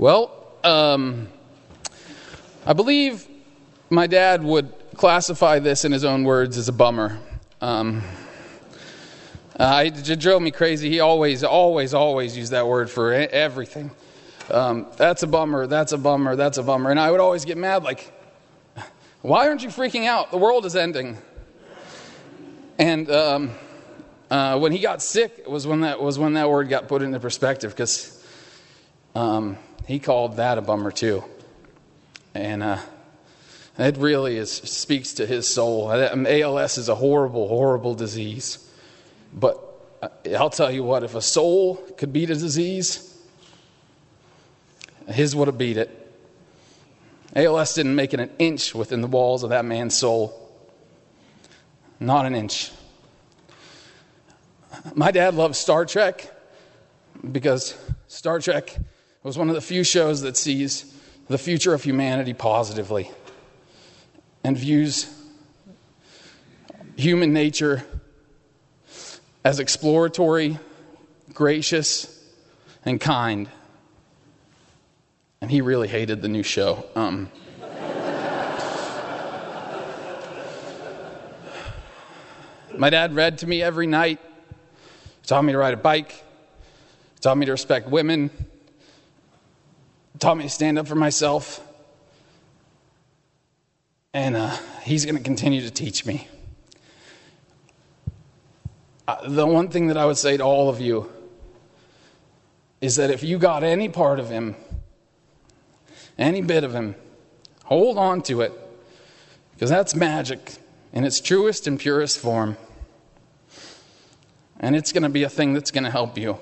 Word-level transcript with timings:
Well, 0.00 0.32
um, 0.64 1.28
I 2.64 2.72
believe 2.72 3.28
my 3.90 4.06
dad 4.06 4.42
would 4.42 4.72
classify 4.96 5.58
this 5.58 5.84
in 5.84 5.92
his 5.92 6.06
own 6.06 6.24
words 6.24 6.56
as 6.56 6.68
a 6.68 6.72
bummer. 6.72 7.18
Um, 7.60 8.02
uh, 9.58 9.84
it 9.84 10.18
drove 10.18 10.40
me 10.40 10.52
crazy. 10.52 10.88
He 10.88 11.00
always, 11.00 11.44
always, 11.44 11.92
always 11.92 12.34
used 12.34 12.52
that 12.52 12.66
word 12.66 12.88
for 12.88 13.12
everything. 13.12 13.90
Um, 14.50 14.86
that's 14.96 15.22
a 15.22 15.26
bummer. 15.26 15.66
That's 15.66 15.92
a 15.92 15.98
bummer. 15.98 16.34
That's 16.34 16.56
a 16.56 16.62
bummer. 16.62 16.90
And 16.90 16.98
I 16.98 17.10
would 17.10 17.20
always 17.20 17.44
get 17.44 17.58
mad, 17.58 17.82
like, 17.82 18.10
why 19.20 19.48
aren't 19.48 19.62
you 19.62 19.68
freaking 19.68 20.06
out? 20.06 20.30
The 20.30 20.38
world 20.38 20.64
is 20.64 20.76
ending. 20.76 21.18
And 22.78 23.10
um, 23.10 23.50
uh, 24.30 24.58
when 24.60 24.72
he 24.72 24.78
got 24.78 25.02
sick 25.02 25.46
was 25.46 25.66
when 25.66 25.82
that 25.82 26.00
was 26.00 26.18
when 26.18 26.32
that 26.32 26.48
word 26.48 26.70
got 26.70 26.88
put 26.88 27.02
into 27.02 27.20
perspective 27.20 27.72
because 27.72 28.16
um, 29.14 29.58
he 29.90 29.98
called 29.98 30.36
that 30.36 30.56
a 30.56 30.60
bummer 30.60 30.92
too, 30.92 31.24
and 32.32 32.62
uh, 32.62 32.78
it 33.76 33.96
really 33.96 34.36
is 34.36 34.48
speaks 34.52 35.14
to 35.14 35.26
his 35.26 35.48
soul. 35.48 35.90
ALS 35.90 36.78
is 36.78 36.88
a 36.88 36.94
horrible, 36.94 37.48
horrible 37.48 37.96
disease, 37.96 38.64
but 39.34 39.58
uh, 40.00 40.08
I'll 40.38 40.48
tell 40.48 40.70
you 40.70 40.84
what: 40.84 41.02
if 41.02 41.16
a 41.16 41.20
soul 41.20 41.74
could 41.96 42.12
beat 42.12 42.30
a 42.30 42.36
disease, 42.36 43.20
his 45.08 45.34
would 45.34 45.48
have 45.48 45.58
beat 45.58 45.76
it. 45.76 45.90
ALS 47.34 47.74
didn't 47.74 47.96
make 47.96 48.14
it 48.14 48.20
an 48.20 48.30
inch 48.38 48.72
within 48.72 49.00
the 49.00 49.08
walls 49.08 49.42
of 49.42 49.50
that 49.50 49.64
man's 49.64 49.96
soul. 49.96 50.36
Not 51.98 52.26
an 52.26 52.36
inch. 52.36 52.70
My 54.94 55.10
dad 55.10 55.34
loved 55.34 55.56
Star 55.56 55.84
Trek 55.84 56.30
because 57.32 57.76
Star 58.06 58.38
Trek 58.38 58.78
was 59.22 59.36
one 59.36 59.48
of 59.50 59.54
the 59.54 59.60
few 59.60 59.84
shows 59.84 60.22
that 60.22 60.36
sees 60.36 60.94
the 61.28 61.36
future 61.36 61.74
of 61.74 61.82
humanity 61.82 62.32
positively 62.32 63.10
and 64.42 64.56
views 64.56 65.14
human 66.96 67.32
nature 67.32 67.84
as 69.44 69.58
exploratory, 69.58 70.58
gracious, 71.32 72.24
and 72.84 73.00
kind. 73.00 73.48
And 75.40 75.50
he 75.50 75.60
really 75.60 75.88
hated 75.88 76.20
the 76.22 76.28
new 76.28 76.42
show. 76.42 76.84
Um, 76.94 77.30
my 82.76 82.90
dad 82.90 83.14
read 83.14 83.38
to 83.38 83.46
me 83.46 83.62
every 83.62 83.86
night 83.86 84.18
he 85.20 85.26
taught 85.26 85.42
me 85.42 85.52
to 85.52 85.58
ride 85.58 85.74
a 85.74 85.78
bike, 85.78 86.12
he 86.12 87.20
taught 87.20 87.36
me 87.36 87.46
to 87.46 87.52
respect 87.52 87.88
women, 87.88 88.30
taught 90.20 90.36
me 90.36 90.44
to 90.44 90.50
stand 90.50 90.78
up 90.78 90.86
for 90.86 90.94
myself. 90.94 91.66
And 94.12 94.36
uh, 94.36 94.56
he's 94.82 95.04
going 95.04 95.16
to 95.16 95.22
continue 95.22 95.62
to 95.62 95.70
teach 95.70 96.04
me. 96.04 96.28
Uh, 99.08 99.28
the 99.28 99.46
one 99.46 99.68
thing 99.68 99.86
that 99.88 99.96
I 99.96 100.04
would 100.04 100.18
say 100.18 100.36
to 100.36 100.42
all 100.44 100.68
of 100.68 100.80
you 100.80 101.10
is 102.80 102.96
that 102.96 103.10
if 103.10 103.22
you 103.22 103.38
got 103.38 103.64
any 103.64 103.88
part 103.88 104.20
of 104.20 104.28
him, 104.28 104.56
any 106.18 106.42
bit 106.42 106.64
of 106.64 106.74
him, 106.74 106.94
hold 107.64 107.96
on 107.98 108.20
to 108.22 108.42
it, 108.42 108.52
because 109.54 109.70
that's 109.70 109.94
magic 109.94 110.56
in 110.92 111.04
its 111.04 111.20
truest 111.20 111.66
and 111.66 111.78
purest 111.78 112.18
form. 112.18 112.56
And 114.58 114.76
it's 114.76 114.92
going 114.92 115.02
to 115.02 115.08
be 115.08 115.22
a 115.22 115.28
thing 115.28 115.54
that's 115.54 115.70
going 115.70 115.84
to 115.84 115.90
help 115.90 116.18
you. 116.18 116.38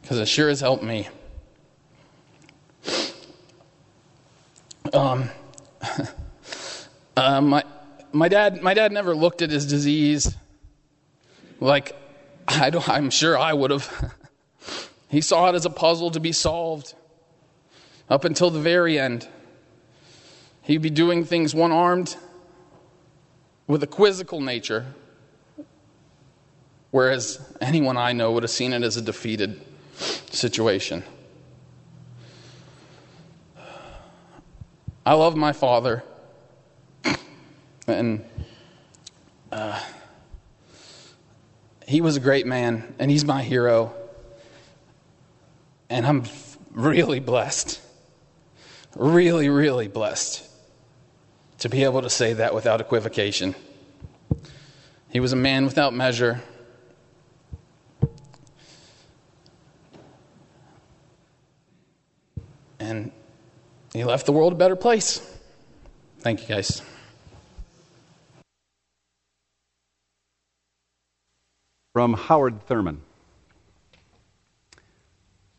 Because 0.00 0.18
it 0.18 0.26
sure 0.26 0.48
has 0.48 0.60
helped 0.60 0.84
me. 0.84 1.08
Um, 4.92 5.30
uh, 7.16 7.40
my, 7.40 7.64
my, 8.12 8.28
dad, 8.28 8.62
my 8.62 8.74
dad 8.74 8.92
never 8.92 9.14
looked 9.14 9.42
at 9.42 9.50
his 9.50 9.66
disease 9.66 10.34
like 11.60 11.94
I 12.46 12.70
don't, 12.70 12.88
I'm 12.88 13.10
sure 13.10 13.38
I 13.38 13.52
would 13.52 13.70
have. 13.70 14.14
he 15.08 15.20
saw 15.20 15.48
it 15.48 15.54
as 15.54 15.66
a 15.66 15.70
puzzle 15.70 16.10
to 16.12 16.20
be 16.20 16.32
solved 16.32 16.94
up 18.08 18.24
until 18.24 18.50
the 18.50 18.60
very 18.60 18.98
end. 18.98 19.28
He'd 20.62 20.82
be 20.82 20.90
doing 20.90 21.24
things 21.24 21.54
one 21.54 21.72
armed 21.72 22.16
with 23.66 23.82
a 23.82 23.86
quizzical 23.86 24.40
nature 24.40 24.86
Whereas 26.90 27.40
anyone 27.60 27.96
I 27.96 28.12
know 28.12 28.32
would 28.32 28.42
have 28.42 28.50
seen 28.50 28.72
it 28.72 28.82
as 28.82 28.96
a 28.96 29.02
defeated 29.02 29.60
situation. 30.30 31.04
I 35.08 35.14
love 35.14 35.36
my 35.36 35.54
father. 35.54 36.04
And 37.86 38.22
uh, 39.50 39.82
he 41.86 42.02
was 42.02 42.18
a 42.18 42.20
great 42.20 42.46
man, 42.46 42.94
and 42.98 43.10
he's 43.10 43.24
my 43.24 43.42
hero. 43.42 43.94
And 45.88 46.06
I'm 46.06 46.24
really 46.72 47.20
blessed, 47.20 47.80
really, 48.96 49.48
really 49.48 49.88
blessed 49.88 50.46
to 51.60 51.70
be 51.70 51.84
able 51.84 52.02
to 52.02 52.10
say 52.10 52.34
that 52.34 52.54
without 52.54 52.82
equivocation. 52.82 53.54
He 55.08 55.20
was 55.20 55.32
a 55.32 55.36
man 55.36 55.64
without 55.64 55.94
measure. 55.94 56.42
And 62.78 63.10
he 63.98 64.04
left 64.04 64.26
the 64.26 64.32
world 64.32 64.52
a 64.52 64.56
better 64.56 64.76
place. 64.76 65.18
Thank 66.20 66.42
you, 66.42 66.48
guys. 66.48 66.82
From 71.92 72.14
Howard 72.14 72.64
Thurman 72.66 73.00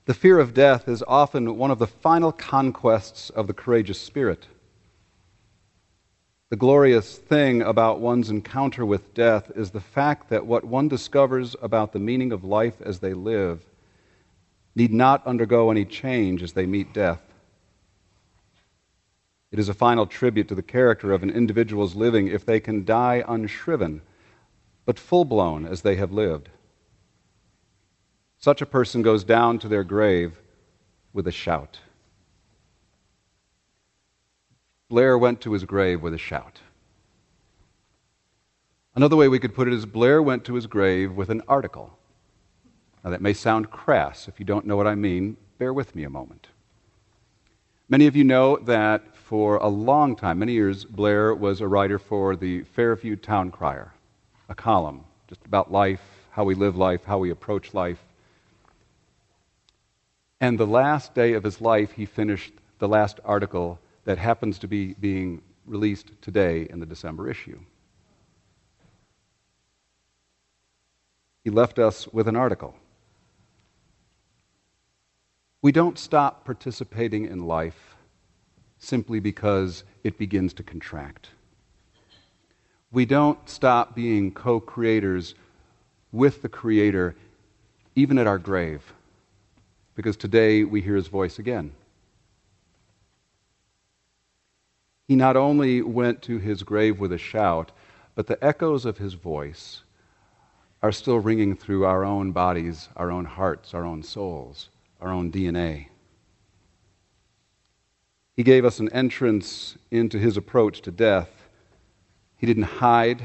The 0.06 0.14
fear 0.14 0.40
of 0.40 0.54
death 0.54 0.88
is 0.88 1.04
often 1.06 1.58
one 1.58 1.70
of 1.70 1.80
the 1.80 1.88
final 1.88 2.32
conquests 2.32 3.30
of 3.30 3.48
the 3.48 3.54
courageous 3.54 4.00
spirit. 4.00 4.48
The 6.50 6.56
glorious 6.56 7.18
thing 7.18 7.62
about 7.62 8.00
one's 8.00 8.30
encounter 8.30 8.86
with 8.86 9.14
death 9.14 9.52
is 9.54 9.72
the 9.72 9.82
fact 9.82 10.30
that 10.30 10.46
what 10.46 10.64
one 10.64 10.88
discovers 10.88 11.58
about 11.62 11.92
the 11.92 12.00
meaning 12.00 12.32
of 12.32 12.46
life 12.46 12.82
as 12.82 13.00
they 13.00 13.14
live 13.14 13.66
need 14.76 14.94
not 14.94 15.28
undergo 15.28 15.70
any 15.72 15.84
change 15.84 16.42
as 16.42 16.54
they 16.54 16.66
meet 16.66 16.94
death. 16.94 17.29
It 19.52 19.60
is 19.60 19.70
a 19.70 19.74
final 19.74 20.06
tribute 20.06 20.48
to 20.50 20.56
the 20.56 20.62
character 20.62 21.12
of 21.12 21.24
an 21.24 21.30
individual's 21.30 21.96
living 21.96 22.28
if 22.28 22.46
they 22.46 22.60
can 22.60 22.86
die 22.86 23.24
unshriven, 23.28 24.02
but 24.86 25.00
full 25.00 25.26
blown 25.26 25.66
as 25.66 25.82
they 25.82 25.96
have 25.96 26.12
lived. 26.12 26.50
Such 28.38 28.62
a 28.62 28.66
person 28.66 29.02
goes 29.02 29.24
down 29.24 29.60
to 29.60 29.68
their 29.68 29.84
grave 29.84 30.40
with 31.14 31.28
a 31.28 31.32
shout. 31.32 31.80
Blair 34.88 35.18
went 35.18 35.42
to 35.42 35.54
his 35.54 35.66
grave 35.66 36.02
with 36.02 36.14
a 36.14 36.18
shout. 36.18 36.62
Another 38.96 39.16
way 39.16 39.28
we 39.28 39.40
could 39.40 39.54
put 39.54 39.68
it 39.68 39.74
is 39.74 39.86
Blair 39.86 40.22
went 40.22 40.46
to 40.46 40.56
his 40.56 40.68
grave 40.68 41.12
with 41.12 41.30
an 41.30 41.42
article. 41.48 41.98
Now, 43.04 43.12
that 43.12 43.22
may 43.22 43.34
sound 43.34 43.72
crass. 43.72 44.28
If 44.28 44.40
you 44.40 44.46
don't 44.46 44.66
know 44.66 44.76
what 44.76 44.88
I 44.88 44.96
mean, 44.96 45.38
bear 45.58 45.74
with 45.74 45.96
me 45.96 46.04
a 46.04 46.10
moment. 46.10 46.48
Many 47.92 48.06
of 48.06 48.16
you 48.16 48.24
know 48.24 48.58
that 48.58 49.16
for 49.16 49.58
a 49.58 49.68
long 49.68 50.16
time, 50.16 50.38
many 50.38 50.54
years, 50.54 50.86
Blair 50.86 51.34
was 51.34 51.60
a 51.60 51.68
writer 51.68 51.98
for 51.98 52.36
the 52.36 52.62
Fairview 52.62 53.16
Town 53.16 53.50
Crier, 53.50 53.92
a 54.48 54.54
column 54.54 55.06
just 55.28 55.44
about 55.44 55.72
life, 55.72 56.02
how 56.30 56.44
we 56.44 56.54
live 56.54 56.76
life, 56.76 57.04
how 57.04 57.18
we 57.18 57.32
approach 57.32 57.74
life. 57.74 57.98
And 60.40 60.60
the 60.60 60.68
last 60.68 61.16
day 61.16 61.34
of 61.34 61.44
his 61.44 61.62
life, 61.62 61.94
he 61.94 62.06
finished 62.06 62.54
the 62.78 62.88
last 62.88 63.20
article 63.26 63.80
that 64.06 64.20
happens 64.20 64.60
to 64.60 64.68
be 64.68 64.94
being 64.94 65.42
released 65.66 66.12
today 66.22 66.68
in 66.70 66.80
the 66.80 66.86
December 66.86 67.28
issue. 67.28 67.60
He 71.44 71.50
left 71.50 71.80
us 71.80 72.08
with 72.10 72.28
an 72.28 72.36
article. 72.36 72.76
We 75.62 75.74
don't 75.74 76.00
stop 76.00 76.46
participating 76.46 77.26
in 77.26 77.46
life 77.46 77.96
simply 78.78 79.20
because 79.20 79.84
it 80.06 80.18
begins 80.18 80.54
to 80.54 80.64
contract. 80.64 81.32
We 82.94 83.06
don't 83.06 83.50
stop 83.50 83.94
being 83.94 84.32
co 84.32 84.62
creators 84.62 85.36
with 86.14 86.42
the 86.42 86.50
Creator 86.50 87.14
even 87.94 88.18
at 88.18 88.26
our 88.26 88.38
grave, 88.38 88.94
because 89.96 90.16
today 90.16 90.64
we 90.64 90.80
hear 90.80 90.96
His 90.96 91.10
voice 91.10 91.40
again. 91.40 91.74
He 95.10 95.16
not 95.18 95.36
only 95.36 95.82
went 95.82 96.22
to 96.24 96.38
his 96.38 96.64
grave 96.64 97.00
with 97.00 97.12
a 97.12 97.18
shout, 97.18 97.72
but 98.16 98.28
the 98.28 98.42
echoes 98.44 98.86
of 98.86 99.00
his 99.00 99.16
voice 99.16 99.82
are 100.84 100.92
still 100.92 101.18
ringing 101.18 101.56
through 101.56 101.84
our 101.84 102.06
own 102.06 102.32
bodies, 102.32 102.90
our 102.96 103.12
own 103.12 103.26
hearts, 103.26 103.74
our 103.74 103.84
own 103.84 104.04
souls 104.04 104.70
our 105.00 105.12
own 105.12 105.32
DNA. 105.32 105.88
He 108.36 108.44
gave 108.44 108.64
us 108.64 108.80
an 108.80 108.90
entrance 108.94 109.78
into 109.92 110.18
his 110.18 110.38
approach 110.38 110.82
to 110.84 110.92
death. 110.92 111.30
He 112.38 112.48
didn't 112.48 112.64
hide. 112.64 113.22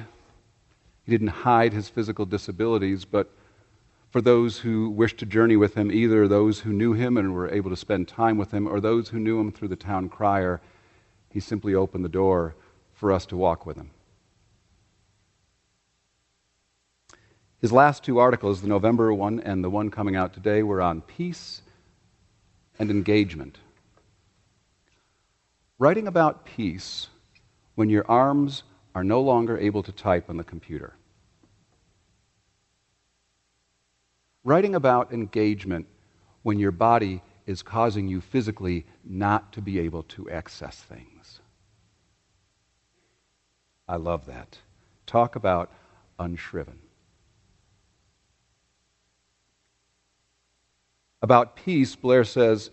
He 1.04 1.12
didn't 1.12 1.28
hide 1.28 1.72
his 1.72 1.88
physical 1.88 2.26
disabilities, 2.26 3.04
but 3.04 3.30
for 4.10 4.20
those 4.20 4.58
who 4.58 4.90
wished 4.90 5.18
to 5.18 5.26
journey 5.26 5.56
with 5.56 5.74
him, 5.74 5.90
either 5.90 6.26
those 6.26 6.60
who 6.60 6.72
knew 6.72 6.92
him 6.92 7.16
and 7.16 7.34
were 7.34 7.48
able 7.50 7.70
to 7.70 7.76
spend 7.76 8.08
time 8.08 8.38
with 8.38 8.52
him, 8.52 8.66
or 8.66 8.80
those 8.80 9.08
who 9.08 9.18
knew 9.18 9.40
him 9.40 9.52
through 9.52 9.68
the 9.68 9.76
town 9.76 10.08
crier, 10.08 10.60
he 11.30 11.40
simply 11.40 11.74
opened 11.74 12.04
the 12.04 12.08
door 12.08 12.54
for 12.92 13.12
us 13.12 13.26
to 13.26 13.36
walk 13.36 13.66
with 13.66 13.76
him. 13.76 13.90
His 17.60 17.72
last 17.72 18.04
two 18.04 18.18
articles, 18.18 18.62
the 18.62 18.68
November 18.68 19.12
one 19.12 19.40
and 19.40 19.64
the 19.64 19.70
one 19.70 19.90
coming 19.90 20.16
out 20.16 20.32
today, 20.32 20.62
were 20.62 20.80
on 20.80 21.00
peace 21.00 21.62
and 22.78 22.90
engagement. 22.90 23.58
Writing 25.78 26.06
about 26.06 26.44
peace 26.44 27.08
when 27.74 27.90
your 27.90 28.08
arms 28.08 28.62
are 28.94 29.04
no 29.04 29.20
longer 29.20 29.58
able 29.58 29.82
to 29.82 29.92
type 29.92 30.30
on 30.30 30.36
the 30.36 30.44
computer. 30.44 30.94
Writing 34.44 34.74
about 34.74 35.12
engagement 35.12 35.86
when 36.42 36.58
your 36.58 36.70
body 36.70 37.22
is 37.46 37.62
causing 37.62 38.08
you 38.08 38.20
physically 38.20 38.86
not 39.04 39.52
to 39.52 39.60
be 39.60 39.78
able 39.78 40.02
to 40.04 40.30
access 40.30 40.76
things. 40.76 41.40
I 43.88 43.96
love 43.96 44.26
that. 44.26 44.58
Talk 45.06 45.36
about 45.36 45.70
unshriven. 46.18 46.83
About 51.24 51.56
peace, 51.56 51.96
Blair 51.96 52.22
says, 52.22 52.70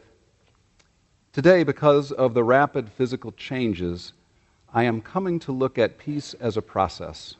Today, 1.31 1.63
because 1.63 2.11
of 2.11 2.33
the 2.33 2.43
rapid 2.43 2.89
physical 2.89 3.31
changes, 3.31 4.11
I 4.73 4.83
am 4.83 4.99
coming 4.99 5.39
to 5.39 5.53
look 5.53 5.77
at 5.77 5.97
peace 5.97 6.33
as 6.33 6.57
a 6.57 6.61
process. 6.61 7.35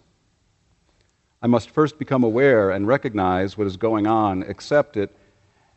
I 1.42 1.48
must 1.48 1.69
first 1.69 2.00
become 2.00 2.24
aware 2.24 2.72
and 2.72 2.88
recognize 2.88 3.58
what 3.58 3.68
is 3.68 3.75
going 3.75 4.08
on, 4.08 4.44
accept 4.44 4.96
it, 4.96 5.13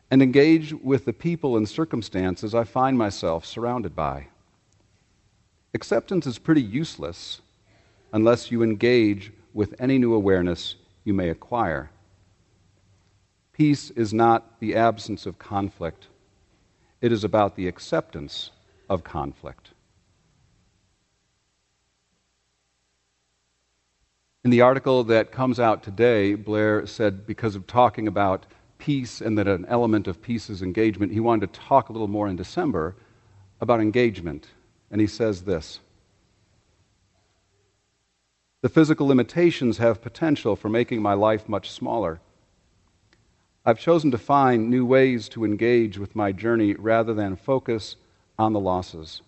and 0.09 0.21
engage 0.21 0.71
with 0.71 1.03
the 1.03 1.11
people 1.11 1.57
and 1.57 1.67
circumstances 1.67 2.55
I 2.55 2.63
find 2.63 2.97
myself 2.97 3.45
surrounded 3.45 3.93
by. 3.93 4.27
Acceptance 5.73 6.25
is 6.25 6.39
pretty 6.39 6.63
useless 6.63 7.41
unless 8.13 8.51
you 8.51 8.63
engage 8.63 9.33
with 9.53 9.75
any 9.79 9.97
new 9.97 10.13
awareness 10.13 10.75
you 11.03 11.13
may 11.13 11.27
acquire. 11.27 11.89
Peace 13.55 13.89
is 13.91 14.13
not 14.13 14.59
the 14.59 14.75
absence 14.75 15.25
of 15.25 15.39
conflict, 15.39 16.07
it 16.99 17.13
is 17.13 17.23
about 17.23 17.55
the 17.55 17.69
acceptance 17.69 18.51
of 18.89 19.05
conflict. 19.05 19.69
In 24.43 24.51
the 24.51 24.59
article 24.59 25.05
that 25.05 25.31
comes 25.31 25.57
out 25.57 25.83
today, 25.83 26.35
Blair 26.35 26.85
said 26.85 27.25
because 27.25 27.55
of 27.55 27.65
talking 27.65 28.09
about 28.09 28.45
peace 28.77 29.21
and 29.21 29.37
that 29.37 29.47
an 29.47 29.65
element 29.69 30.05
of 30.05 30.21
peace 30.21 30.49
is 30.49 30.61
engagement, 30.61 31.13
he 31.13 31.21
wanted 31.21 31.53
to 31.53 31.59
talk 31.61 31.87
a 31.87 31.93
little 31.93 32.09
more 32.09 32.27
in 32.27 32.35
December 32.35 32.97
about 33.61 33.79
engagement. 33.79 34.47
And 34.91 34.99
he 34.99 35.07
says 35.07 35.43
this 35.43 35.79
The 38.61 38.69
physical 38.69 39.07
limitations 39.07 39.77
have 39.77 40.01
potential 40.01 40.57
for 40.57 40.67
making 40.67 41.01
my 41.01 41.13
life 41.13 41.47
much 41.47 41.71
smaller. 41.71 42.19
I've 43.67 43.79
chosen 43.79 44.11
to 44.11 44.19
find 44.19 44.69
new 44.69 44.85
ways 44.85 45.27
to 45.29 45.43
engage 45.43 45.97
with 45.97 46.15
my 46.15 46.31
journey 46.31 46.75
rather 46.75 47.15
than 47.15 47.35
focus 47.35 47.95
on 48.37 48.53
the 48.53 48.59
losses. 48.59 49.23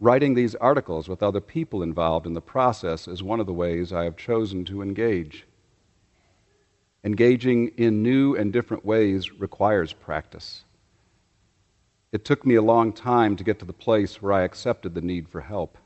Writing 0.00 0.34
these 0.34 0.56
articles 0.56 1.08
with 1.08 1.22
other 1.22 1.40
people 1.40 1.84
involved 1.84 2.26
in 2.26 2.34
the 2.34 2.40
process 2.40 3.06
is 3.06 3.22
one 3.22 3.38
of 3.38 3.46
the 3.46 3.52
ways 3.52 3.92
I 3.92 4.02
have 4.02 4.16
chosen 4.16 4.64
to 4.64 4.82
engage. 4.82 5.46
Engaging 7.04 7.68
in 7.76 8.02
new 8.02 8.34
and 8.34 8.52
different 8.52 8.84
ways 8.84 9.30
requires 9.30 9.92
practice. 9.92 10.64
It 12.10 12.24
took 12.24 12.44
me 12.44 12.56
a 12.56 12.62
long 12.62 12.92
time 12.92 13.36
to 13.36 13.44
get 13.44 13.60
to 13.60 13.64
the 13.64 13.72
place 13.72 14.20
where 14.20 14.32
I 14.32 14.42
accepted 14.42 14.92
the 14.92 15.00
need 15.00 15.28
for 15.28 15.40
help. 15.40 15.78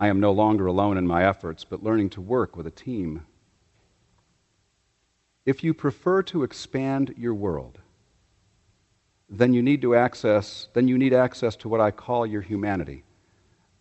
I 0.00 0.08
am 0.08 0.18
no 0.18 0.32
longer 0.32 0.66
alone 0.66 0.98
in 0.98 1.06
my 1.06 1.24
efforts, 1.24 1.62
but 1.62 1.84
learning 1.84 2.10
to 2.10 2.20
work 2.20 2.56
with 2.56 2.66
a 2.66 2.72
team. 2.72 3.24
If 5.44 5.64
you 5.64 5.74
prefer 5.74 6.22
to 6.24 6.44
expand 6.44 7.14
your 7.16 7.34
world, 7.34 7.78
then 9.28 9.52
you 9.52 9.62
need 9.62 9.82
to 9.82 9.94
access, 9.94 10.68
then 10.74 10.88
you 10.88 10.98
need 10.98 11.12
access 11.12 11.56
to 11.56 11.68
what 11.68 11.80
I 11.80 11.90
call 11.90 12.26
your 12.26 12.42
humanity. 12.42 13.02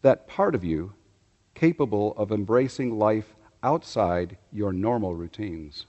That 0.02 0.28
part 0.28 0.56
of 0.56 0.64
you 0.64 0.94
capable 1.54 2.14
of 2.18 2.32
embracing 2.32 2.98
life 2.98 3.36
outside 3.62 4.38
your 4.52 4.74
normal 4.74 5.14
routines. 5.14 5.86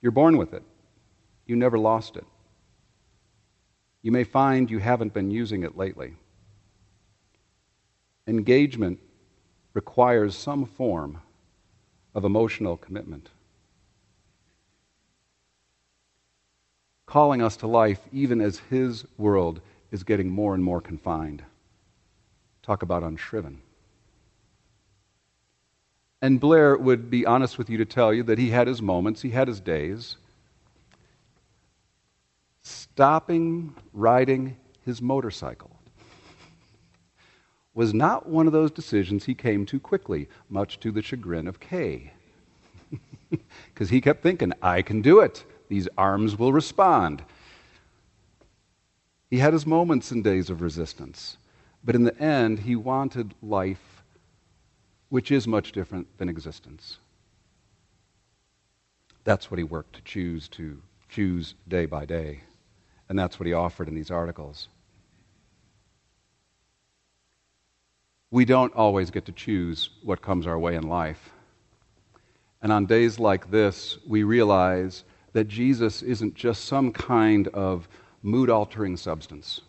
You're 0.00 0.12
born 0.12 0.36
with 0.36 0.54
it. 0.54 0.62
You 1.46 1.56
never 1.56 1.78
lost 1.78 2.16
it. 2.16 2.26
You 4.02 4.12
may 4.12 4.24
find 4.24 4.70
you 4.70 4.78
haven't 4.78 5.14
been 5.14 5.30
using 5.30 5.64
it 5.64 5.76
lately. 5.76 6.14
Engagement 8.28 9.00
requires 9.74 10.36
some 10.36 10.64
form 10.66 11.22
of 12.14 12.24
emotional 12.24 12.76
commitment. 12.76 13.30
Calling 17.06 17.40
us 17.40 17.56
to 17.58 17.66
life 17.66 18.00
even 18.12 18.40
as 18.40 18.58
His 18.70 19.04
world 19.16 19.60
is 19.90 20.02
getting 20.02 20.28
more 20.28 20.54
and 20.54 20.62
more 20.62 20.80
confined. 20.80 21.42
Talk 22.62 22.82
about 22.82 23.02
unshriven. 23.02 23.58
And 26.20 26.40
Blair 26.40 26.76
would 26.76 27.10
be 27.10 27.24
honest 27.26 27.58
with 27.58 27.70
you 27.70 27.78
to 27.78 27.84
tell 27.84 28.12
you 28.12 28.22
that 28.24 28.38
he 28.38 28.50
had 28.50 28.66
his 28.66 28.82
moments, 28.82 29.22
he 29.22 29.30
had 29.30 29.48
his 29.48 29.60
days. 29.60 30.16
Stopping 32.62 33.74
riding 33.92 34.56
his 34.84 35.00
motorcycle 35.00 35.70
was 37.74 37.92
not 37.92 38.26
one 38.26 38.46
of 38.46 38.52
those 38.52 38.70
decisions 38.70 39.24
he 39.24 39.34
came 39.34 39.66
to 39.66 39.78
quickly, 39.78 40.28
much 40.48 40.80
to 40.80 40.90
the 40.90 41.02
chagrin 41.02 41.46
of 41.46 41.60
Kay. 41.60 42.12
Because 43.74 43.90
he 43.90 44.00
kept 44.00 44.22
thinking, 44.22 44.52
I 44.62 44.80
can 44.80 45.02
do 45.02 45.20
it. 45.20 45.44
These 45.68 45.88
arms 45.96 46.38
will 46.38 46.52
respond. 46.52 47.22
He 49.30 49.38
had 49.38 49.52
his 49.52 49.66
moments 49.66 50.10
and 50.10 50.22
days 50.22 50.50
of 50.50 50.60
resistance, 50.60 51.36
but 51.82 51.94
in 51.94 52.04
the 52.04 52.18
end, 52.20 52.60
he 52.60 52.76
wanted 52.76 53.34
life, 53.42 54.02
which 55.08 55.30
is 55.30 55.48
much 55.48 55.72
different 55.72 56.06
than 56.18 56.28
existence. 56.28 56.98
That's 59.24 59.50
what 59.50 59.58
he 59.58 59.64
worked 59.64 59.96
to 59.96 60.02
choose 60.02 60.48
to 60.50 60.80
choose 61.08 61.54
day 61.66 61.86
by 61.86 62.04
day, 62.04 62.42
and 63.08 63.18
that's 63.18 63.40
what 63.40 63.46
he 63.46 63.52
offered 63.52 63.88
in 63.88 63.94
these 63.94 64.10
articles. 64.10 64.68
We 68.30 68.44
don't 68.44 68.74
always 68.74 69.10
get 69.10 69.24
to 69.26 69.32
choose 69.32 69.90
what 70.02 70.20
comes 70.20 70.46
our 70.46 70.58
way 70.58 70.74
in 70.74 70.88
life. 70.88 71.30
And 72.60 72.72
on 72.72 72.86
days 72.86 73.18
like 73.18 73.50
this, 73.50 73.98
we 74.06 74.24
realize 74.24 75.04
that 75.36 75.48
Jesus 75.48 76.00
isn't 76.00 76.34
just 76.34 76.64
some 76.64 76.90
kind 76.90 77.48
of 77.48 77.86
mood 78.22 78.48
altering 78.48 78.96
substance 78.96 79.60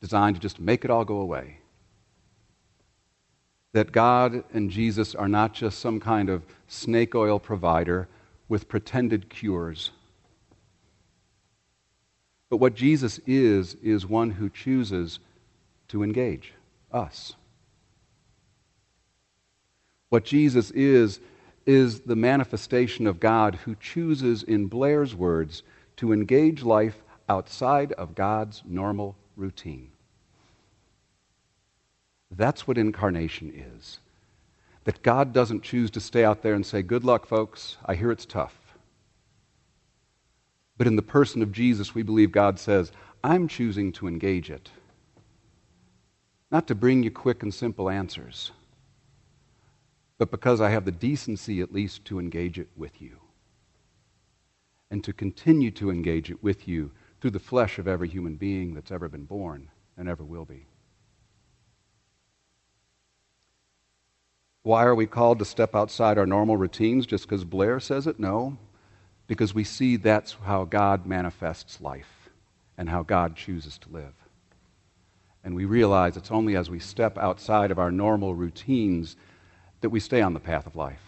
designed 0.00 0.36
to 0.36 0.40
just 0.40 0.60
make 0.60 0.84
it 0.84 0.92
all 0.92 1.04
go 1.04 1.16
away. 1.16 1.58
That 3.72 3.90
God 3.90 4.44
and 4.52 4.70
Jesus 4.70 5.16
are 5.16 5.26
not 5.26 5.54
just 5.54 5.80
some 5.80 5.98
kind 5.98 6.30
of 6.30 6.44
snake 6.68 7.16
oil 7.16 7.40
provider 7.40 8.06
with 8.48 8.68
pretended 8.68 9.28
cures. 9.28 9.90
But 12.48 12.58
what 12.58 12.76
Jesus 12.76 13.18
is, 13.26 13.74
is 13.82 14.06
one 14.06 14.30
who 14.30 14.48
chooses 14.48 15.18
to 15.88 16.04
engage 16.04 16.52
us. 16.92 17.34
What 20.10 20.24
Jesus 20.24 20.70
is, 20.70 21.18
is 21.68 22.00
the 22.00 22.16
manifestation 22.16 23.06
of 23.06 23.20
God 23.20 23.56
who 23.56 23.76
chooses, 23.78 24.42
in 24.42 24.68
Blair's 24.68 25.14
words, 25.14 25.62
to 25.96 26.14
engage 26.14 26.62
life 26.62 27.02
outside 27.28 27.92
of 27.92 28.14
God's 28.14 28.62
normal 28.64 29.16
routine. 29.36 29.90
That's 32.30 32.66
what 32.66 32.78
incarnation 32.78 33.52
is. 33.76 33.98
That 34.84 35.02
God 35.02 35.34
doesn't 35.34 35.62
choose 35.62 35.90
to 35.90 36.00
stay 36.00 36.24
out 36.24 36.42
there 36.42 36.54
and 36.54 36.64
say, 36.64 36.80
Good 36.80 37.04
luck, 37.04 37.26
folks. 37.26 37.76
I 37.84 37.94
hear 37.94 38.10
it's 38.10 38.24
tough. 38.24 38.56
But 40.78 40.86
in 40.86 40.96
the 40.96 41.02
person 41.02 41.42
of 41.42 41.52
Jesus, 41.52 41.94
we 41.94 42.02
believe 42.02 42.32
God 42.32 42.58
says, 42.58 42.92
I'm 43.22 43.46
choosing 43.46 43.92
to 43.92 44.08
engage 44.08 44.48
it. 44.48 44.70
Not 46.50 46.66
to 46.68 46.74
bring 46.74 47.02
you 47.02 47.10
quick 47.10 47.42
and 47.42 47.52
simple 47.52 47.90
answers, 47.90 48.52
but 50.18 50.32
because 50.32 50.60
I 50.60 50.70
have 50.70 50.84
the 50.84 50.92
decency 50.92 51.60
at 51.60 51.72
least 51.72 52.04
to 52.06 52.18
engage 52.18 52.58
it 52.58 52.68
with 52.76 53.00
you. 53.00 53.18
And 54.90 55.04
to 55.04 55.12
continue 55.12 55.70
to 55.72 55.90
engage 55.90 56.30
it 56.30 56.42
with 56.42 56.66
you 56.66 56.90
through 57.20 57.30
the 57.30 57.38
flesh 57.38 57.78
of 57.78 57.86
every 57.86 58.08
human 58.08 58.36
being 58.36 58.74
that's 58.74 58.90
ever 58.90 59.08
been 59.08 59.24
born 59.24 59.70
and 59.96 60.08
ever 60.08 60.24
will 60.24 60.44
be. 60.44 60.66
Why 64.62 64.84
are 64.84 64.94
we 64.94 65.06
called 65.06 65.38
to 65.38 65.44
step 65.44 65.74
outside 65.74 66.18
our 66.18 66.26
normal 66.26 66.56
routines 66.56 67.06
just 67.06 67.24
because 67.24 67.44
Blair 67.44 67.80
says 67.80 68.06
it? 68.06 68.18
No, 68.18 68.58
because 69.26 69.54
we 69.54 69.64
see 69.64 69.96
that's 69.96 70.36
how 70.42 70.64
God 70.64 71.06
manifests 71.06 71.80
life 71.80 72.28
and 72.76 72.88
how 72.88 73.02
God 73.02 73.36
chooses 73.36 73.78
to 73.78 73.90
live. 73.90 74.14
And 75.44 75.54
we 75.54 75.64
realize 75.64 76.16
it's 76.16 76.30
only 76.30 76.56
as 76.56 76.68
we 76.68 76.80
step 76.80 77.16
outside 77.18 77.70
of 77.70 77.78
our 77.78 77.90
normal 77.90 78.34
routines 78.34 79.16
that 79.80 79.90
we 79.90 80.00
stay 80.00 80.20
on 80.20 80.34
the 80.34 80.40
path 80.40 80.66
of 80.66 80.76
life. 80.76 81.02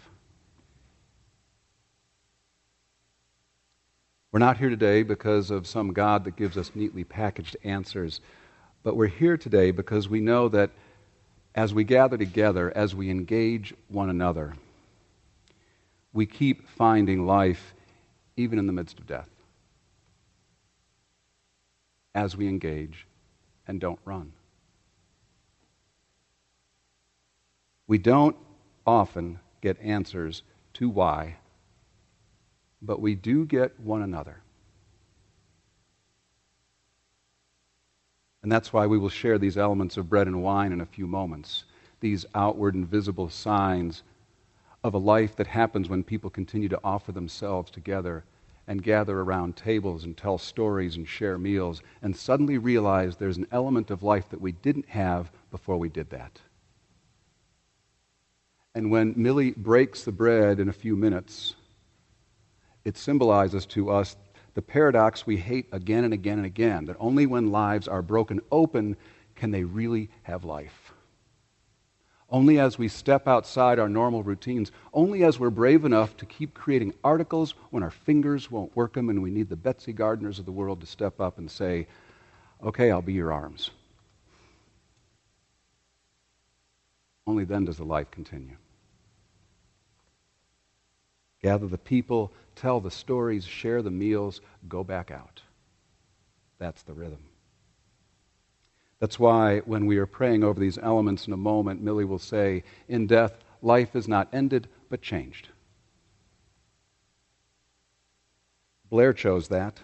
We're 4.32 4.38
not 4.38 4.58
here 4.58 4.70
today 4.70 5.02
because 5.02 5.50
of 5.50 5.66
some 5.66 5.92
God 5.92 6.24
that 6.24 6.36
gives 6.36 6.56
us 6.56 6.70
neatly 6.74 7.02
packaged 7.02 7.56
answers, 7.64 8.20
but 8.84 8.96
we're 8.96 9.08
here 9.08 9.36
today 9.36 9.72
because 9.72 10.08
we 10.08 10.20
know 10.20 10.48
that 10.48 10.70
as 11.54 11.74
we 11.74 11.82
gather 11.82 12.16
together, 12.16 12.72
as 12.76 12.94
we 12.94 13.10
engage 13.10 13.74
one 13.88 14.08
another, 14.08 14.54
we 16.12 16.26
keep 16.26 16.68
finding 16.68 17.26
life 17.26 17.74
even 18.36 18.58
in 18.58 18.66
the 18.66 18.72
midst 18.72 19.00
of 19.00 19.06
death. 19.06 19.28
As 22.14 22.36
we 22.36 22.48
engage 22.48 23.06
and 23.66 23.80
don't 23.80 23.98
run. 24.04 24.32
We 27.86 27.98
don't 27.98 28.36
often 28.90 29.38
get 29.60 29.80
answers 29.80 30.42
to 30.74 30.88
why, 30.88 31.36
but 32.82 33.00
we 33.00 33.14
do 33.14 33.46
get 33.46 33.78
one 33.78 34.02
another. 34.02 34.42
And 38.42 38.50
that's 38.50 38.72
why 38.72 38.86
we 38.86 38.98
will 38.98 39.10
share 39.10 39.38
these 39.38 39.56
elements 39.56 39.96
of 39.96 40.08
bread 40.08 40.26
and 40.26 40.42
wine 40.42 40.72
in 40.72 40.80
a 40.80 40.86
few 40.86 41.06
moments, 41.06 41.64
these 42.00 42.26
outward 42.34 42.74
and 42.74 42.86
visible 42.86 43.28
signs 43.28 44.02
of 44.82 44.94
a 44.94 44.98
life 44.98 45.36
that 45.36 45.46
happens 45.46 45.88
when 45.88 46.02
people 46.02 46.30
continue 46.30 46.68
to 46.68 46.80
offer 46.82 47.12
themselves 47.12 47.70
together 47.70 48.24
and 48.66 48.82
gather 48.82 49.20
around 49.20 49.56
tables 49.56 50.04
and 50.04 50.16
tell 50.16 50.38
stories 50.38 50.96
and 50.96 51.06
share 51.06 51.38
meals 51.38 51.82
and 52.02 52.16
suddenly 52.16 52.58
realize 52.58 53.16
there's 53.16 53.36
an 53.36 53.46
element 53.52 53.90
of 53.90 54.02
life 54.02 54.28
that 54.30 54.40
we 54.40 54.52
didn't 54.52 54.88
have 54.88 55.30
before 55.50 55.76
we 55.76 55.88
did 55.88 56.10
that. 56.10 56.40
And 58.74 58.90
when 58.90 59.14
Millie 59.16 59.50
breaks 59.50 60.04
the 60.04 60.12
bread 60.12 60.60
in 60.60 60.68
a 60.68 60.72
few 60.72 60.96
minutes, 60.96 61.56
it 62.84 62.96
symbolizes 62.96 63.66
to 63.66 63.90
us 63.90 64.16
the 64.54 64.62
paradox 64.62 65.26
we 65.26 65.36
hate 65.36 65.66
again 65.72 66.04
and 66.04 66.14
again 66.14 66.38
and 66.38 66.46
again 66.46 66.84
that 66.86 66.96
only 66.98 67.26
when 67.26 67.50
lives 67.50 67.88
are 67.88 68.02
broken 68.02 68.40
open 68.50 68.96
can 69.34 69.50
they 69.50 69.64
really 69.64 70.08
have 70.22 70.44
life. 70.44 70.92
Only 72.28 72.60
as 72.60 72.78
we 72.78 72.86
step 72.86 73.26
outside 73.26 73.80
our 73.80 73.88
normal 73.88 74.22
routines, 74.22 74.70
only 74.92 75.24
as 75.24 75.40
we're 75.40 75.50
brave 75.50 75.84
enough 75.84 76.16
to 76.18 76.26
keep 76.26 76.54
creating 76.54 76.94
articles 77.02 77.54
when 77.70 77.82
our 77.82 77.90
fingers 77.90 78.52
won't 78.52 78.74
work 78.76 78.94
them 78.94 79.08
and 79.08 79.20
we 79.20 79.32
need 79.32 79.48
the 79.48 79.56
Betsy 79.56 79.92
Gardners 79.92 80.38
of 80.38 80.44
the 80.44 80.52
world 80.52 80.80
to 80.80 80.86
step 80.86 81.20
up 81.20 81.38
and 81.38 81.50
say, 81.50 81.88
okay, 82.62 82.92
I'll 82.92 83.02
be 83.02 83.14
your 83.14 83.32
arms. 83.32 83.72
Only 87.30 87.44
then 87.44 87.64
does 87.64 87.76
the 87.76 87.84
life 87.84 88.10
continue. 88.10 88.56
Gather 91.40 91.68
the 91.68 91.78
people, 91.78 92.32
tell 92.56 92.80
the 92.80 92.90
stories, 92.90 93.44
share 93.44 93.82
the 93.82 93.90
meals, 93.92 94.40
go 94.68 94.82
back 94.82 95.12
out. 95.12 95.40
That's 96.58 96.82
the 96.82 96.92
rhythm. 96.92 97.22
That's 98.98 99.20
why 99.20 99.60
when 99.60 99.86
we 99.86 99.98
are 99.98 100.06
praying 100.06 100.42
over 100.42 100.58
these 100.58 100.76
elements 100.76 101.28
in 101.28 101.32
a 101.32 101.36
moment, 101.36 101.80
Millie 101.80 102.04
will 102.04 102.18
say, 102.18 102.64
In 102.88 103.06
death, 103.06 103.38
life 103.62 103.94
is 103.94 104.08
not 104.08 104.28
ended, 104.32 104.66
but 104.88 105.00
changed. 105.00 105.50
Blair 108.90 109.12
chose 109.12 109.46
that. 109.46 109.78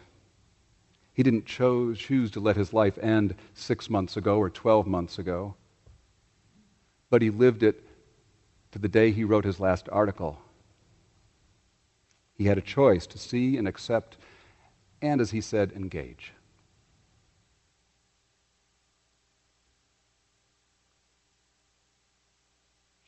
He 1.12 1.22
didn't 1.22 1.46
chose, 1.46 2.00
choose 2.00 2.32
to 2.32 2.40
let 2.40 2.56
his 2.56 2.72
life 2.72 2.98
end 2.98 3.36
six 3.54 3.88
months 3.88 4.16
ago 4.16 4.36
or 4.36 4.50
12 4.50 4.88
months 4.88 5.20
ago, 5.20 5.54
but 7.10 7.22
he 7.22 7.30
lived 7.30 7.62
it 7.62 7.84
to 8.72 8.78
the 8.78 8.88
day 8.88 9.10
he 9.10 9.24
wrote 9.24 9.44
his 9.44 9.60
last 9.60 9.88
article 9.90 10.40
he 12.36 12.44
had 12.44 12.58
a 12.58 12.62
choice 12.62 13.06
to 13.08 13.18
see 13.18 13.56
and 13.56 13.66
accept, 13.66 14.18
and 15.00 15.20
as 15.20 15.30
he 15.30 15.40
said, 15.40 15.72
engage. 15.72 16.32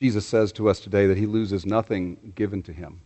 Jesus 0.00 0.24
says 0.24 0.52
to 0.52 0.68
us 0.68 0.80
today 0.80 1.06
that 1.08 1.18
he 1.18 1.26
loses 1.26 1.66
nothing 1.66 2.32
given 2.34 2.62
to 2.62 2.72
him. 2.72 3.00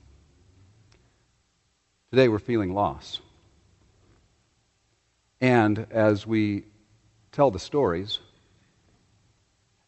Today 2.11 2.29
we're 2.29 2.39
feeling 2.39 2.75
loss. 2.75 3.21
And 5.41 5.87
as 5.91 6.27
we 6.27 6.65
tell 7.33 7.51
the 7.51 7.59
stories, 7.59 8.21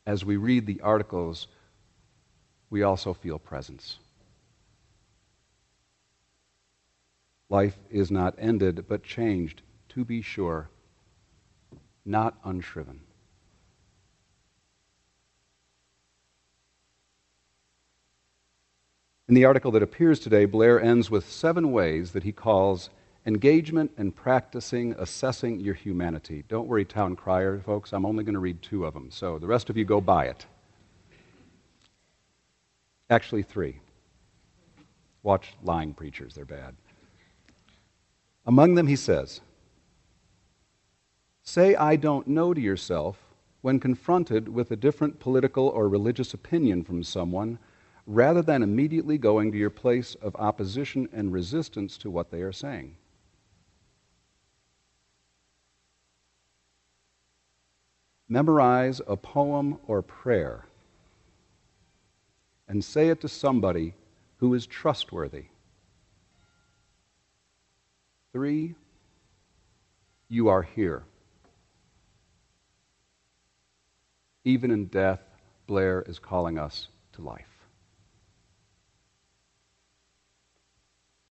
as 0.07 0.25
we 0.25 0.37
read 0.37 0.67
the 0.67 0.81
articles, 0.81 1.47
we 2.71 2.83
also 2.83 3.15
feel 3.15 3.39
presence. 3.39 3.99
Life 7.49 7.79
is 7.91 8.11
not 8.11 8.35
ended, 8.39 8.87
but 8.89 9.03
changed, 9.03 9.63
to 9.91 10.05
be 10.05 10.23
sure, 10.23 10.69
not 12.05 12.43
unshriven. 12.43 12.99
In 19.29 19.35
the 19.35 19.45
article 19.47 19.71
that 19.71 19.83
appears 19.83 20.21
today, 20.21 20.45
Blair 20.45 20.81
ends 20.81 21.11
with 21.11 21.31
seven 21.31 21.73
ways 21.73 22.13
that 22.13 22.25
he 22.25 22.33
calls 22.33 22.91
engagement 23.27 23.91
and 23.97 24.15
practicing 24.15 24.95
assessing 24.99 25.61
your 25.61 25.75
humanity. 25.75 26.45
Don't 26.49 26.69
worry, 26.69 26.85
town 26.85 27.17
crier, 27.17 27.61
folks, 27.65 27.93
I'm 27.93 28.05
only 28.05 28.25
going 28.25 28.35
to 28.35 28.41
read 28.41 28.61
two 28.61 28.85
of 28.85 28.95
them, 28.95 29.11
so 29.11 29.39
the 29.39 29.47
rest 29.47 29.71
of 29.71 29.77
you 29.77 29.85
go 29.85 30.01
buy 30.01 30.27
it. 30.27 30.47
Actually, 33.11 33.43
three. 33.43 33.81
Watch 35.23 35.55
lying 35.63 35.95
preachers, 35.95 36.35
they're 36.35 36.45
bad. 36.45 36.75
Among 38.47 38.75
them, 38.75 38.87
he 38.87 38.97
says, 38.97 39.41
Say, 41.43 41.75
I 41.77 41.97
don't 41.97 42.27
know 42.27 42.55
to 42.55 42.61
yourself 42.61 43.19
when 43.63 43.81
confronted 43.81 44.49
with 44.49 44.71
a 44.71 44.77
different 44.77 45.19
political 45.19 45.69
or 45.69 45.89
religious 45.89 46.35
opinion 46.35 46.85
from 46.85 47.03
someone, 47.03 47.59
rather 48.07 48.43
than 48.43 48.63
immediately 48.63 49.17
going 49.17 49.51
to 49.51 49.57
your 49.57 49.71
place 49.71 50.15
of 50.17 50.37
opposition 50.37 51.09
and 51.13 51.33
resistance 51.33 51.97
to 51.97 52.11
what 52.11 52.31
they 52.31 52.43
are 52.43 52.53
saying. 52.53 52.95
Memorize 58.35 59.01
a 59.07 59.17
poem 59.17 59.79
or 59.87 60.03
prayer 60.03 60.67
and 62.67 62.85
say 62.85 63.09
it 63.09 63.21
to 63.21 63.29
somebody 63.29 63.95
who 64.39 64.55
is 64.55 64.67
trustworthy. 64.67 65.45
Three, 68.33 68.75
you 70.29 70.49
are 70.49 70.63
here. 70.63 71.05
Even 74.43 74.73
in 74.73 74.87
death, 74.87 75.21
Blair 75.69 76.03
is 76.03 76.19
calling 76.19 76.59
us 76.59 76.89
to 77.13 77.23
life. 77.23 77.54